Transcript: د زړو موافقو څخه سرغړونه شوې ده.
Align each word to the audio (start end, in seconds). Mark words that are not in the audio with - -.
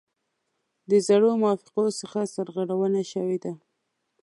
د 0.89 0.91
زړو 1.07 1.29
موافقو 1.41 1.85
څخه 1.99 2.19
سرغړونه 2.33 3.01
شوې 3.11 3.37
ده. 3.43 3.53